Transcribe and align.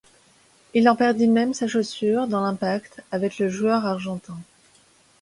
Il 0.73 0.89
en 0.89 0.95
perdit 0.95 1.27
même 1.27 1.53
sa 1.53 1.67
chaussure 1.67 2.25
dans 2.25 2.41
l'impact 2.41 3.03
avec 3.11 3.37
le 3.37 3.49
joueur 3.49 3.85
argentin. 3.85 4.39